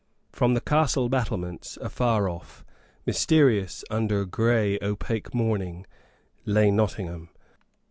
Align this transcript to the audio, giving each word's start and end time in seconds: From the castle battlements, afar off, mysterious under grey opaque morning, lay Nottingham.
From 0.31 0.55
the 0.55 0.61
castle 0.61 1.09
battlements, 1.09 1.77
afar 1.79 2.27
off, 2.27 2.65
mysterious 3.05 3.83
under 3.91 4.25
grey 4.25 4.79
opaque 4.81 5.31
morning, 5.35 5.85
lay 6.43 6.71
Nottingham. 6.71 7.29